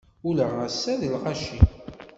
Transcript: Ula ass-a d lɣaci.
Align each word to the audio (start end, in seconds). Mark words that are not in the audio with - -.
Ula 0.27 0.47
ass-a 0.65 0.93
d 0.99 1.01
lɣaci. 1.13 1.57